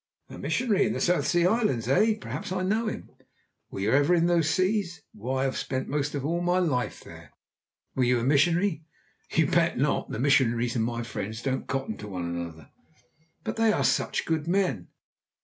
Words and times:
"A 0.29 0.39
missionary 0.39 0.87
in 0.87 0.93
the 0.93 0.99
South 0.99 1.27
Seas, 1.27 1.87
eh? 1.87 2.15
Perhaps 2.19 2.51
I 2.51 2.63
know 2.63 2.87
him." 2.87 3.11
"Were 3.69 3.81
you 3.81 3.91
ever 3.91 4.15
in 4.15 4.25
those 4.25 4.49
seas?" 4.49 5.03
"Why, 5.13 5.45
I've 5.45 5.55
spent 5.57 5.89
almost 5.89 6.15
all 6.15 6.41
my 6.41 6.57
life 6.57 7.01
there." 7.03 7.33
"Were 7.93 8.03
you 8.03 8.17
a 8.19 8.23
missionary?" 8.23 8.83
"You 9.31 9.45
bet 9.45 9.77
not. 9.77 10.09
The 10.09 10.17
missionaries 10.17 10.75
and 10.75 10.83
my 10.83 11.03
friends 11.03 11.43
don't 11.43 11.67
cotton 11.67 11.97
to 11.97 12.07
one 12.07 12.25
another." 12.25 12.71
"But 13.43 13.57
they 13.57 13.71
are 13.71 13.83
such 13.83 14.25
good 14.25 14.47
men!" 14.47 14.87